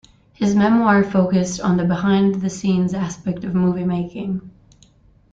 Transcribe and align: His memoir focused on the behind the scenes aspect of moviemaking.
His 0.33 0.55
memoir 0.55 1.03
focused 1.03 1.61
on 1.61 1.77
the 1.77 1.85
behind 1.85 2.41
the 2.41 2.49
scenes 2.49 2.95
aspect 2.95 3.43
of 3.43 3.51
moviemaking. 3.53 4.41